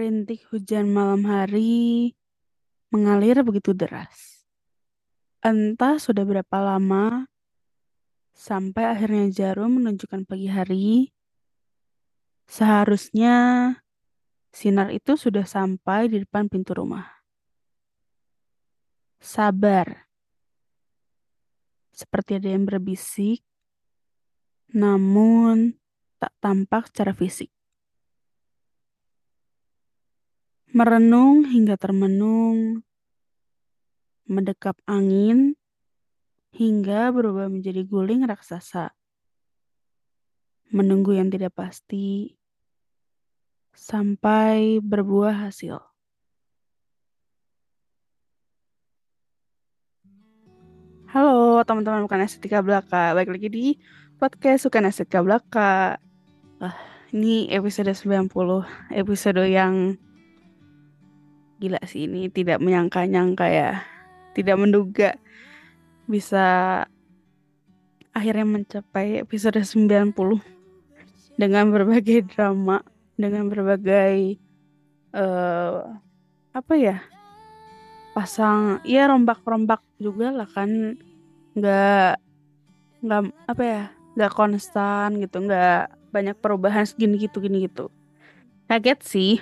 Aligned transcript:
Rintik 0.00 0.48
hujan 0.48 0.88
malam 0.88 1.28
hari 1.28 2.16
mengalir 2.88 3.36
begitu 3.44 3.76
deras. 3.76 4.48
Entah 5.44 6.00
sudah 6.00 6.24
berapa 6.24 6.56
lama 6.56 7.28
sampai 8.32 8.96
akhirnya 8.96 9.28
jarum 9.28 9.76
menunjukkan 9.76 10.24
pagi 10.24 10.48
hari. 10.48 11.12
Seharusnya 12.48 13.36
sinar 14.48 14.88
itu 14.88 15.20
sudah 15.20 15.44
sampai 15.44 16.08
di 16.08 16.24
depan 16.24 16.48
pintu 16.48 16.72
rumah. 16.72 17.04
Sabar. 19.20 20.08
Seperti 21.92 22.40
ada 22.40 22.48
yang 22.48 22.64
berbisik, 22.64 23.44
namun 24.72 25.76
tak 26.16 26.32
tampak 26.40 26.88
secara 26.88 27.12
fisik. 27.12 27.52
Merenung 30.70 31.50
hingga 31.50 31.74
termenung, 31.74 32.86
mendekap 34.30 34.78
angin 34.86 35.58
hingga 36.54 37.10
berubah 37.10 37.50
menjadi 37.50 37.82
guling 37.82 38.22
raksasa. 38.22 38.94
Menunggu 40.70 41.18
yang 41.18 41.26
tidak 41.26 41.58
pasti 41.58 42.38
sampai 43.74 44.78
berbuah 44.78 45.50
hasil. 45.50 45.82
Halo 51.10 51.66
teman-teman 51.66 52.06
bukan 52.06 52.22
estetika 52.22 52.62
belaka 52.62 53.10
Balik 53.18 53.34
lagi 53.34 53.50
di 53.50 53.66
podcast 54.22 54.70
Sukan 54.70 54.86
Estetika 54.86 55.18
Belaka 55.26 55.98
ah, 56.62 56.76
Ini 57.10 57.50
episode 57.50 57.90
90 57.90 58.30
Episode 58.94 59.42
yang 59.50 59.98
Gila 61.60 61.80
sih 61.84 62.08
ini 62.08 62.32
Tidak 62.32 62.58
menyangka-nyangka 62.58 63.46
ya. 63.46 63.84
Tidak 64.32 64.56
menduga 64.56 65.14
Bisa 66.08 66.82
Akhirnya 68.10 68.48
mencapai 68.48 69.20
episode 69.22 69.60
90 69.60 70.16
Dengan 71.36 71.64
berbagai 71.68 72.26
drama 72.32 72.80
Dengan 73.14 73.46
berbagai 73.52 74.40
uh, 75.12 75.84
Apa 76.56 76.74
ya 76.74 76.98
pasang 78.10 78.82
ya 78.84 79.06
rombak-rombak 79.08 79.82
juga 79.96 80.34
lah 80.34 80.48
kan. 80.50 80.98
Nggak 81.54 82.20
nggak 83.00 83.22
apa 83.48 83.62
ya 83.64 83.82
nggak 84.12 84.32
konstan 84.36 85.16
gitu 85.24 85.40
nggak 85.40 85.88
banyak 86.12 86.36
perubahan 86.36 86.84
segini 86.84 87.16
gitu 87.16 87.40
gini 87.40 87.64
gitu. 87.64 87.88
Kaget 88.68 89.00
sih 89.02 89.32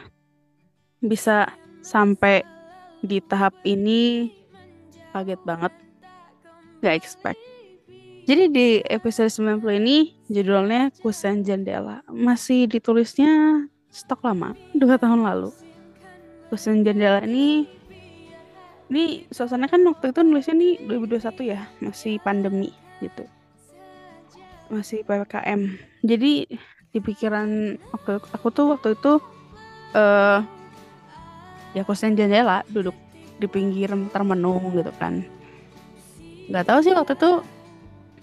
bisa 1.02 1.52
sampai 1.88 2.44
di 3.00 3.24
tahap 3.24 3.56
ini 3.64 4.28
kaget 5.16 5.40
banget. 5.48 5.72
Nggak 6.84 6.94
expect. 7.00 7.40
Jadi 8.28 8.44
di 8.52 8.66
episode 8.92 9.32
90 9.32 9.80
ini 9.80 10.12
judulnya 10.28 10.92
Kusen 11.00 11.40
Jendela. 11.40 12.04
Masih 12.12 12.68
ditulisnya 12.68 13.64
stok 13.88 14.20
lama 14.20 14.52
dua 14.76 15.00
tahun 15.00 15.24
lalu. 15.24 15.48
Kusen 16.52 16.84
Jendela 16.84 17.24
ini 17.24 17.64
ini 18.92 19.24
suasana 19.32 19.68
kan 19.68 19.80
waktu 19.88 20.12
itu 20.12 20.20
nulisnya 20.20 20.56
nih 20.56 20.72
2021 20.84 21.52
ya 21.56 21.60
masih 21.80 22.20
pandemi 22.20 22.68
gitu. 23.00 23.24
Masih 24.68 25.00
ppkm 25.08 25.80
jadi 26.04 26.44
di 26.92 26.98
pikiran 27.00 27.80
waktu 27.92 28.20
aku 28.32 28.48
tuh 28.52 28.76
waktu 28.76 28.96
itu 28.96 29.20
uh, 29.96 30.40
ya 31.72 31.82
kosan 31.84 32.16
jendela 32.16 32.64
duduk 32.70 32.94
di 33.38 33.46
pinggir 33.46 33.90
termenung 34.10 34.62
gitu 34.72 34.92
kan 34.96 35.24
nggak 36.48 36.64
tahu 36.64 36.78
sih 36.80 36.94
waktu 36.96 37.14
itu 37.14 37.32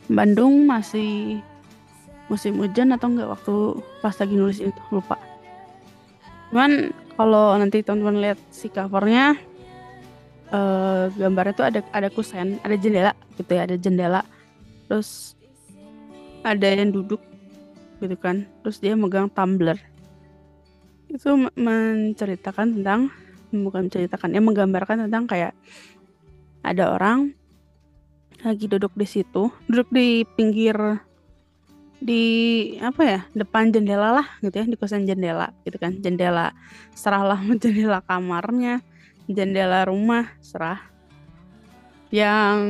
Bandung 0.06 0.70
masih 0.70 1.42
musim 2.30 2.58
hujan 2.62 2.94
atau 2.94 3.10
enggak 3.10 3.30
waktu 3.38 3.56
pas 4.02 4.16
lagi 4.18 4.34
nulis 4.34 4.60
itu 4.62 4.82
lupa 4.90 5.18
cuman 6.50 6.94
kalau 7.16 7.56
nanti 7.56 7.80
teman-teman 7.86 8.22
lihat 8.22 8.40
si 8.52 8.68
covernya 8.68 9.40
uh, 10.52 11.10
gambarnya 11.16 11.54
tuh 11.56 11.66
ada 11.66 11.80
ada 11.96 12.10
kusen, 12.12 12.60
ada 12.62 12.76
jendela 12.78 13.14
gitu 13.40 13.52
ya, 13.56 13.62
ada 13.66 13.76
jendela. 13.80 14.22
Terus 14.86 15.34
ada 16.46 16.68
yang 16.68 16.94
duduk 16.94 17.22
gitu 18.04 18.16
kan. 18.20 18.46
Terus 18.62 18.78
dia 18.78 18.94
megang 18.94 19.32
tumbler. 19.32 19.80
Itu 21.10 21.50
menceritakan 21.56 22.82
tentang 22.82 23.10
bukan 23.64 23.88
menceritakan, 23.88 24.36
ya 24.36 24.42
menggambarkan 24.42 25.08
tentang 25.08 25.30
kayak 25.30 25.54
ada 26.66 26.92
orang 26.92 27.32
lagi 28.42 28.66
duduk 28.68 28.92
di 28.98 29.08
situ, 29.08 29.54
duduk 29.70 29.88
di 29.94 30.26
pinggir 30.36 30.76
di 31.96 32.24
apa 32.84 33.02
ya 33.02 33.20
depan 33.34 33.72
jendela 33.72 34.22
lah 34.22 34.28
gitu 34.44 34.62
ya 34.62 34.66
di 34.68 34.76
kosan 34.76 35.08
jendela 35.08 35.54
gitu 35.64 35.78
kan. 35.80 35.96
Jendela 36.02 36.52
serahlah 36.98 37.40
jendela 37.62 38.02
kamarnya 38.04 38.84
jendela 39.30 39.88
rumah 39.88 40.30
serah. 40.42 40.82
Yang 42.14 42.62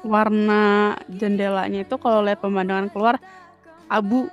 warna 0.00 0.96
jendelanya 1.12 1.84
itu 1.84 1.96
kalau 2.00 2.24
lihat 2.24 2.40
pemandangan 2.40 2.88
keluar 2.92 3.16
abu. 3.90 4.30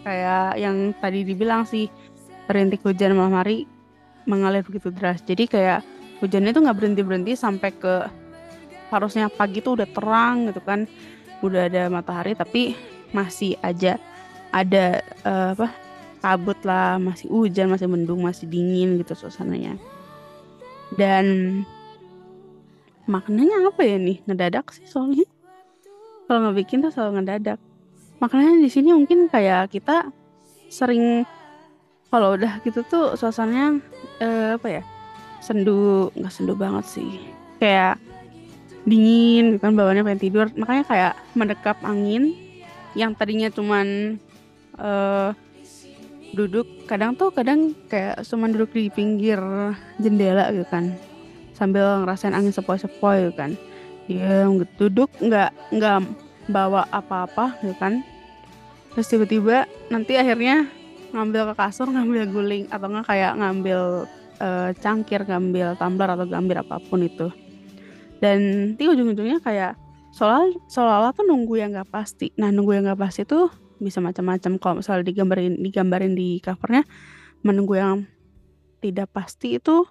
Kayak 0.00 0.56
yang 0.56 0.96
tadi 0.96 1.28
dibilang 1.28 1.68
sih 1.68 1.92
rintik 2.52 2.82
hujan 2.84 3.14
malam 3.14 3.34
hari 3.38 3.64
mengalir 4.26 4.62
begitu 4.66 4.92
deras 4.92 5.22
jadi 5.24 5.44
kayak 5.46 5.80
hujannya 6.20 6.52
itu 6.52 6.60
nggak 6.60 6.76
berhenti 6.76 7.02
berhenti 7.02 7.32
sampai 7.38 7.70
ke 7.72 7.94
harusnya 8.90 9.30
pagi 9.30 9.62
tuh 9.62 9.78
udah 9.80 9.88
terang 9.88 10.50
gitu 10.50 10.60
kan 10.60 10.84
udah 11.40 11.70
ada 11.70 11.88
matahari 11.88 12.36
tapi 12.36 12.76
masih 13.14 13.56
aja 13.62 13.96
ada 14.50 15.00
uh, 15.24 15.54
apa 15.54 15.68
kabut 16.20 16.58
lah, 16.68 17.00
masih 17.00 17.32
hujan, 17.32 17.72
masih 17.72 17.88
mendung, 17.88 18.20
masih 18.20 18.44
dingin 18.46 19.00
gitu 19.00 19.16
suasananya. 19.16 19.80
Dan 20.94 21.24
maknanya 23.08 23.72
apa 23.72 23.80
ya 23.82 23.96
nih? 23.96 24.20
Ngedadak 24.28 24.70
sih 24.76 24.84
soalnya. 24.84 25.24
Kalau 26.28 26.38
nggak 26.46 26.56
bikin 26.62 26.84
tuh 26.84 26.92
selalu 26.92 27.20
ngedadak. 27.20 27.58
Makanya 28.20 28.60
di 28.60 28.70
sini 28.70 28.92
mungkin 28.92 29.26
kayak 29.32 29.72
kita 29.72 30.12
sering 30.70 31.24
kalau 32.10 32.34
udah 32.34 32.58
gitu 32.66 32.82
tuh 32.84 33.14
suasananya 33.14 33.78
eh, 34.18 34.58
apa 34.58 34.68
ya? 34.68 34.82
Sendu, 35.40 36.10
nggak 36.18 36.34
sendu 36.34 36.52
banget 36.58 36.84
sih. 36.90 37.10
Kayak 37.62 37.96
dingin 38.84 39.56
gitu 39.56 39.62
kan 39.62 39.72
bawaannya 39.78 40.04
pengen 40.04 40.22
tidur. 40.22 40.46
Makanya 40.58 40.84
kayak 40.84 41.12
mendekap 41.38 41.78
angin 41.86 42.34
yang 42.98 43.14
tadinya 43.14 43.48
cuman 43.48 44.18
uh, 44.74 45.30
duduk 46.34 46.66
kadang 46.86 47.14
tuh 47.18 47.34
kadang 47.34 47.74
kayak 47.90 48.22
cuma 48.26 48.46
duduk 48.50 48.70
di 48.74 48.86
pinggir 48.90 49.38
jendela 49.98 50.50
gitu 50.54 50.66
kan 50.70 50.94
sambil 51.54 52.02
ngerasain 52.02 52.34
angin 52.34 52.54
sepoi-sepoi 52.54 53.28
gitu 53.28 53.34
kan 53.34 53.50
dia 54.06 54.46
duduk 54.78 55.10
nggak 55.18 55.50
nggak 55.74 55.98
bawa 56.50 56.86
apa-apa 56.90 57.58
gitu 57.62 57.74
kan 57.78 58.02
terus 58.94 59.06
tiba-tiba 59.10 59.66
nanti 59.90 60.18
akhirnya 60.18 60.66
ngambil 61.10 61.52
ke 61.52 61.54
kasur 61.58 61.86
ngambil 61.90 62.22
guling 62.30 62.64
atau 62.70 62.86
nggak 62.86 63.06
kayak 63.06 63.32
ngambil 63.38 64.06
uh, 64.40 64.70
cangkir 64.78 65.22
ngambil 65.26 65.76
tumbler 65.76 66.08
atau 66.10 66.26
ngambil 66.26 66.56
apa 66.64 66.76
pun 66.86 67.04
itu. 67.04 67.28
Dan 68.20 68.38
nanti 68.76 68.84
ujung-ujungnya 68.84 69.40
kayak 69.40 69.80
soal 70.12 70.52
seolah-olah 70.68 71.14
tuh 71.16 71.24
nunggu 71.24 71.60
yang 71.60 71.72
nggak 71.72 71.88
pasti. 71.88 72.32
Nah 72.36 72.52
nunggu 72.52 72.76
yang 72.76 72.84
nggak 72.90 73.00
pasti 73.00 73.24
tuh 73.24 73.48
bisa 73.80 73.98
macam-macam. 74.04 74.60
Kalau 74.60 74.74
misalnya 74.80 75.04
digambarin 75.08 75.54
digambarin 75.60 76.12
di 76.12 76.38
covernya 76.44 76.84
menunggu 77.40 77.74
yang 77.80 78.04
tidak 78.84 79.08
pasti 79.12 79.56
itu 79.56 79.84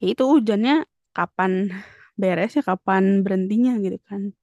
ya 0.00 0.12
itu 0.12 0.24
hujannya 0.24 0.84
kapan 1.16 1.72
beres 2.16 2.56
ya 2.56 2.62
kapan 2.64 3.24
berhentinya 3.24 3.80
gitu 3.80 3.96
kan. 4.04 4.36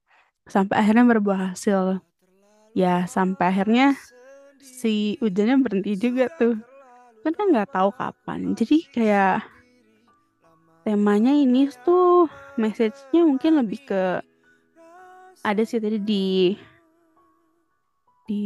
Sampai 0.49 0.81
akhirnya 0.81 1.05
berbuah 1.05 1.53
hasil. 1.53 2.01
Ya 2.73 3.05
sampai 3.05 3.53
akhirnya 3.53 3.93
si 4.63 5.19
hujannya 5.19 5.59
berhenti 5.59 5.99
juga 5.99 6.31
tuh. 6.39 6.55
Kan 7.27 7.35
kan 7.35 7.47
nggak 7.51 7.75
tahu 7.75 7.91
kapan. 7.91 8.55
Jadi 8.55 8.87
kayak 8.95 9.43
temanya 10.87 11.35
ini 11.35 11.67
tuh 11.83 12.31
message-nya 12.55 13.27
mungkin 13.27 13.59
lebih 13.59 13.83
ke 13.83 14.23
ada 15.43 15.63
sih 15.67 15.83
tadi 15.83 15.99
di 15.99 16.55
di 18.23 18.43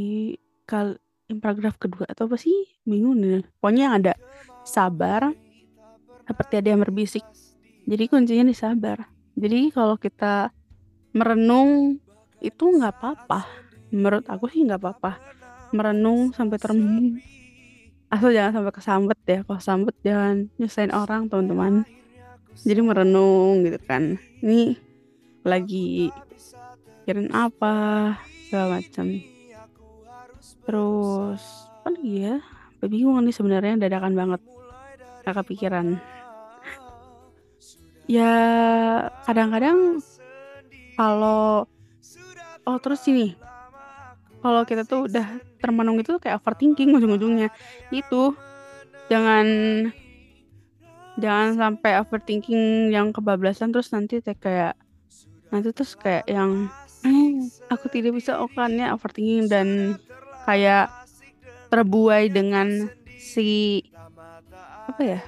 kal 0.66 0.98
paragraf 1.38 1.78
kedua 1.78 2.10
atau 2.10 2.26
apa 2.26 2.38
sih? 2.42 2.66
Bingung 2.82 3.22
nih 3.22 3.46
pokoknya 3.62 3.82
yang 3.86 3.96
ada 4.02 4.14
sabar 4.66 5.30
seperti 6.26 6.54
ada 6.66 6.74
yang 6.74 6.82
berbisik. 6.82 7.24
Jadi 7.86 8.04
kuncinya 8.10 8.50
di 8.50 8.58
sabar. 8.58 9.06
Jadi 9.38 9.70
kalau 9.70 9.96
kita 10.02 10.50
merenung 11.14 12.02
itu 12.42 12.64
nggak 12.66 12.94
apa-apa. 13.00 13.46
Menurut 13.94 14.26
aku 14.28 14.52
sih 14.52 14.66
nggak 14.66 14.82
apa-apa 14.82 15.37
merenung 15.72 16.32
sampai 16.32 16.58
termenung. 16.60 17.20
Asal 18.08 18.32
jangan 18.32 18.62
sampai 18.62 18.74
kesambet 18.74 19.20
ya 19.28 19.40
kalau 19.44 19.60
sambet 19.60 19.96
jangan 20.00 20.48
nyusahin 20.56 20.96
orang 20.96 21.28
teman-teman. 21.28 21.84
Jadi 22.64 22.80
merenung 22.80 23.68
gitu 23.68 23.80
kan. 23.84 24.16
Ini 24.40 24.80
lagi 25.44 26.12
kirim 27.04 27.32
apa 27.36 28.16
segala 28.48 28.80
macam. 28.80 29.08
Terus 30.64 31.44
apa 31.84 31.88
lagi 31.92 32.14
ya? 32.24 32.38
Bingung 32.88 33.20
nih 33.28 33.36
sebenarnya 33.36 33.76
dadakan 33.76 34.16
banget. 34.16 34.42
Gak 35.28 35.36
kepikiran. 35.44 36.00
Ya 38.08 38.32
kadang-kadang 39.28 40.00
kalau 40.96 41.68
oh 42.64 42.78
terus 42.80 43.04
sini 43.04 43.36
kalau 44.42 44.62
kita 44.64 44.84
tuh 44.86 45.10
udah 45.10 45.42
termenung 45.60 45.98
itu 45.98 46.18
kayak 46.22 46.42
overthinking 46.42 46.94
ujung-ujungnya. 46.94 47.50
Itu 47.90 48.38
jangan 49.10 49.48
jangan 51.18 51.50
sampai 51.58 51.98
overthinking 52.02 52.94
yang 52.94 53.10
kebablasan 53.10 53.74
terus 53.74 53.90
nanti 53.90 54.22
kayak 54.22 54.78
nanti 55.50 55.74
terus 55.74 55.98
kayak 55.98 56.28
yang 56.30 56.70
eh, 57.02 57.50
aku 57.74 57.90
tidak 57.90 58.14
bisa 58.18 58.38
okannya 58.38 58.94
overthinking 58.94 59.50
dan 59.50 59.68
kayak 60.46 60.92
terbuai 61.68 62.30
dengan 62.32 62.88
si 63.18 63.82
apa 64.88 65.02
ya 65.04 65.20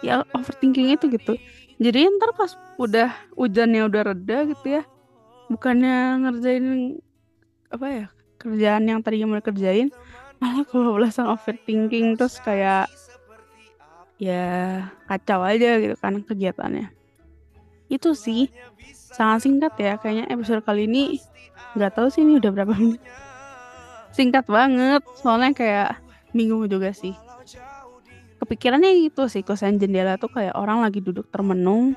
ya 0.00 0.14
overthinking 0.32 0.94
itu 0.94 1.10
gitu. 1.12 1.36
Jadi 1.80 2.12
ntar 2.20 2.36
pas 2.36 2.52
udah 2.76 3.08
hujannya 3.36 3.88
udah 3.88 4.02
reda 4.12 4.38
gitu 4.52 4.80
ya 4.80 4.82
bukannya 5.50 6.22
ngerjain 6.22 6.66
apa 7.74 7.86
ya 7.90 8.06
kerjaan 8.40 8.88
yang 8.88 9.04
tadinya 9.04 9.36
mau 9.36 9.44
kerjain 9.44 9.92
malah 10.40 10.64
kalau 10.64 10.96
belasan 10.96 11.28
overthinking 11.28 12.16
terus 12.16 12.40
kayak 12.40 12.88
ya 14.16 14.88
kacau 15.04 15.44
aja 15.44 15.76
gitu 15.76 15.96
kan 16.00 16.24
kegiatannya. 16.24 16.88
Itu 17.92 18.16
sih 18.16 18.48
sangat 18.96 19.44
singkat 19.44 19.76
ya 19.76 20.00
kayaknya 20.00 20.32
episode 20.32 20.64
kali 20.64 20.88
ini 20.88 21.20
nggak 21.76 21.92
tahu 21.92 22.08
sih 22.08 22.24
ini 22.24 22.40
udah 22.40 22.50
berapa 22.52 22.72
menit. 22.72 23.04
Singkat 24.16 24.48
banget 24.48 25.04
soalnya 25.20 25.52
kayak 25.52 25.90
bingung 26.32 26.64
juga 26.72 26.96
sih. 26.96 27.12
Kepikirannya 28.40 28.96
itu 29.04 29.28
sih 29.28 29.44
kosan 29.44 29.76
jendela 29.76 30.16
tuh 30.16 30.32
kayak 30.32 30.56
orang 30.56 30.80
lagi 30.80 31.04
duduk 31.04 31.28
termenung 31.28 31.92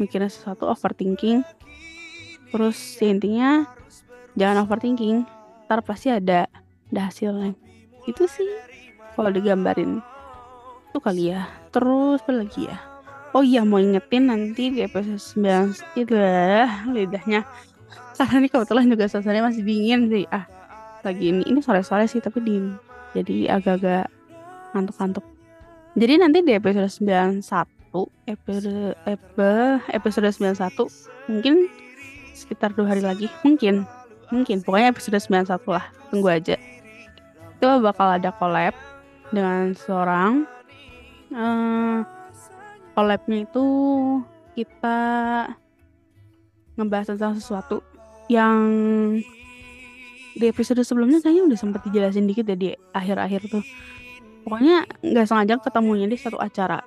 mikirnya 0.00 0.32
sesuatu 0.32 0.64
overthinking. 0.72 1.44
Terus 2.48 2.76
ya 3.00 3.08
intinya 3.12 3.50
jangan 4.32 4.64
overthinking 4.64 5.28
ntar 5.72 5.80
pasti 5.88 6.12
ada 6.12 6.52
ada 6.92 7.08
hasilnya. 7.08 7.56
Itu 8.04 8.28
sih 8.28 8.44
kalau 9.16 9.32
digambarin. 9.32 10.04
Itu 10.92 11.00
kali 11.00 11.32
ya. 11.32 11.48
Terus 11.72 12.20
apa 12.20 12.44
lagi 12.44 12.68
ya? 12.68 12.76
Oh 13.32 13.40
iya 13.40 13.64
mau 13.64 13.80
ingetin 13.80 14.28
nanti 14.28 14.68
di 14.68 14.84
episode 14.84 15.16
9 15.16 15.96
itu 15.96 16.12
lah 16.12 16.84
lidahnya. 16.92 17.48
Karena 18.20 18.44
ini 18.44 18.52
kebetulan 18.52 18.84
juga 18.92 19.08
suasananya 19.08 19.48
masih 19.48 19.64
dingin 19.64 20.12
sih. 20.12 20.28
Ah 20.28 20.44
lagi 21.00 21.32
ini 21.32 21.40
ini 21.48 21.64
sore-sore 21.64 22.04
sih 22.04 22.20
tapi 22.20 22.44
dingin. 22.44 22.76
Jadi 23.16 23.48
agak-agak 23.48 24.12
ngantuk-ngantuk. 24.76 25.24
Jadi 25.96 26.12
nanti 26.20 26.44
di 26.44 26.52
episode 26.52 26.92
91 26.92 27.40
episode 28.28 28.92
episode 29.88 30.28
91 30.36 31.32
mungkin 31.32 31.72
sekitar 32.36 32.76
dua 32.76 32.92
hari 32.92 33.00
lagi 33.00 33.32
mungkin 33.44 33.88
mungkin 34.32 34.64
pokoknya 34.64 34.96
episode 34.96 35.20
91 35.20 35.60
lah. 35.68 35.84
Tunggu 36.08 36.28
aja. 36.32 36.56
Itu 37.60 37.66
bakal 37.84 38.16
ada 38.16 38.32
collab 38.32 38.72
dengan 39.28 39.76
seorang 39.76 40.48
uh, 41.36 42.00
collabnya 42.96 43.44
itu 43.44 43.64
kita 44.56 44.98
ngebahas 46.76 47.16
tentang 47.16 47.36
sesuatu 47.36 47.84
yang 48.28 48.60
di 50.32 50.48
episode 50.48 50.80
sebelumnya 50.80 51.20
kayaknya 51.20 51.44
udah 51.44 51.58
sempat 51.60 51.84
dijelasin 51.84 52.24
dikit 52.24 52.48
ya 52.48 52.56
di 52.56 52.68
akhir-akhir 52.96 53.52
tuh. 53.52 53.64
Pokoknya 54.42 54.88
nggak 55.04 55.26
sengaja 55.28 55.60
ketemunya 55.60 56.08
di 56.08 56.16
satu 56.16 56.40
acara. 56.40 56.80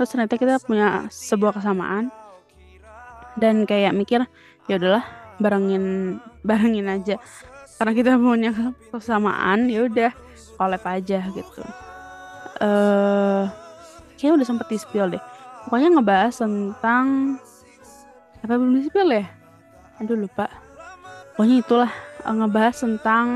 Terus 0.00 0.08
ternyata 0.08 0.34
kita 0.40 0.54
punya 0.64 1.06
sebuah 1.12 1.60
kesamaan. 1.60 2.08
Dan 3.38 3.68
kayak 3.68 3.94
mikir 3.94 4.26
ya 4.66 4.80
udahlah 4.80 5.04
barengin 5.38 6.18
barengin 6.48 6.88
aja. 6.88 7.20
Karena 7.76 7.92
kita 7.92 8.12
punya 8.16 8.50
kesamaan 8.90 9.68
ya 9.68 9.84
udah 9.86 10.10
collab 10.56 10.82
aja 10.88 11.20
gitu. 11.30 11.62
Eh 12.58 12.66
uh, 12.66 13.44
kayaknya 14.18 14.42
udah 14.42 14.46
sempet 14.48 14.66
di 14.66 14.78
spill 14.80 15.14
deh. 15.14 15.22
Pokoknya 15.68 15.94
ngebahas 15.94 16.34
tentang 16.34 17.36
apa 18.42 18.52
belum 18.56 18.80
di 18.80 18.88
spill 18.88 19.10
ya? 19.14 19.28
Aduh 20.02 20.18
lupa. 20.18 20.50
Pokoknya 21.36 21.62
itulah 21.62 21.92
ngebahas 22.26 22.76
tentang 22.82 23.26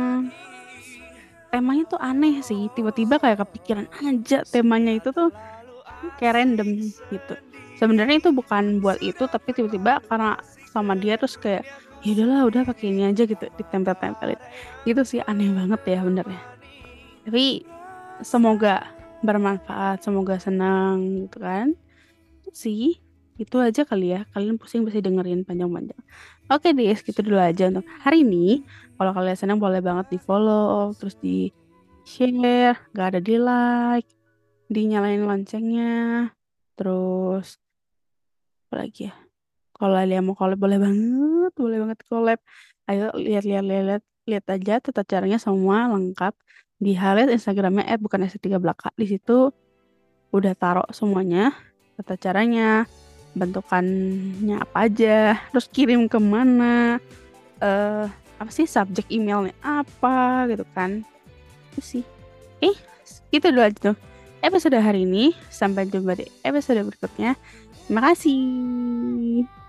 temanya 1.54 1.84
tuh 1.86 2.00
aneh 2.02 2.42
sih. 2.42 2.66
Tiba-tiba 2.74 3.22
kayak 3.22 3.46
kepikiran 3.46 3.86
aja 4.02 4.42
temanya 4.42 4.98
itu 4.98 5.14
tuh 5.14 5.30
kayak 6.18 6.42
random 6.42 6.82
gitu. 7.14 7.34
Sebenarnya 7.78 8.18
itu 8.18 8.34
bukan 8.34 8.82
buat 8.82 8.98
itu 8.98 9.22
tapi 9.30 9.54
tiba-tiba 9.54 10.02
karena 10.10 10.34
sama 10.72 10.98
dia 10.98 11.14
terus 11.14 11.38
kayak 11.38 11.62
ya 12.02 12.10
udahlah 12.18 12.46
udah 12.50 12.62
pakai 12.66 12.90
ini 12.90 13.08
aja 13.08 13.22
gitu 13.26 13.46
ditempel-tempelin. 13.58 14.38
Gitu 14.86 15.02
sih 15.06 15.20
aneh 15.22 15.50
banget 15.54 15.80
ya 15.86 16.02
benernya 16.02 16.52
tapi 17.22 17.62
semoga 18.22 18.90
bermanfaat 19.22 20.02
semoga 20.02 20.38
senang 20.42 21.26
gitu 21.26 21.38
kan. 21.38 21.78
Sih 22.50 22.98
itu 23.38 23.56
aja 23.62 23.86
kali 23.86 24.14
ya. 24.18 24.26
Kalian 24.34 24.58
pusing 24.58 24.82
pasti 24.82 24.98
dengerin 24.98 25.46
panjang-panjang. 25.46 25.98
Oke 26.50 26.74
deh 26.74 26.98
gitu 26.98 27.22
dulu 27.22 27.38
aja 27.38 27.70
untuk 27.70 27.86
hari 28.02 28.26
ini. 28.26 28.66
Kalau 28.98 29.14
kalian 29.14 29.38
senang 29.38 29.58
boleh 29.62 29.78
banget 29.78 30.14
di 30.14 30.18
follow, 30.18 30.90
terus 30.98 31.14
di 31.18 31.50
share, 32.02 32.78
gak 32.94 33.14
ada 33.14 33.20
di 33.22 33.38
like, 33.38 34.10
dinyalain 34.66 35.22
loncengnya, 35.22 36.30
terus 36.74 37.62
apa 38.68 38.86
lagi 38.86 39.10
ya? 39.10 39.14
Kalau 39.74 39.94
kalian 39.98 40.22
mau 40.26 40.34
collab 40.38 40.58
boleh 40.58 40.78
banget, 40.78 41.31
boleh 41.56 41.78
banget 41.82 42.00
collab. 42.08 42.40
Ayo 42.88 43.12
lihat-lihat 43.14 43.64
lihat 43.64 44.02
lihat 44.26 44.44
aja 44.50 44.74
tata 44.78 45.02
caranya 45.02 45.38
semua 45.38 45.90
lengkap 45.90 46.34
di 46.82 46.98
highlight 46.98 47.30
Instagramnya 47.30 47.86
at 47.86 47.98
bukan 48.02 48.26
S3 48.26 48.58
belaka. 48.58 48.90
Di 48.98 49.06
situ 49.06 49.50
udah 50.32 50.52
taruh 50.56 50.88
semuanya 50.90 51.54
tata 52.00 52.16
caranya, 52.18 52.88
bentukannya 53.36 54.58
apa 54.58 54.76
aja, 54.88 55.38
terus 55.52 55.68
kirim 55.68 56.08
ke 56.08 56.18
mana, 56.18 56.98
eh 57.62 57.66
uh, 57.66 58.06
apa 58.42 58.50
sih 58.50 58.66
subjek 58.66 59.06
emailnya 59.12 59.54
apa 59.62 60.50
gitu 60.50 60.66
kan. 60.74 61.06
Itu 61.72 61.80
sih. 61.80 62.04
Eh 62.58 62.74
gitu 63.30 63.46
dulu 63.54 63.62
aja 63.62 63.92
tuh 63.92 63.96
episode 64.42 64.74
hari 64.74 65.06
ini. 65.06 65.30
Sampai 65.48 65.86
jumpa 65.86 66.18
di 66.18 66.26
episode 66.42 66.82
berikutnya. 66.82 67.38
Terima 67.86 68.02
kasih 68.10 69.61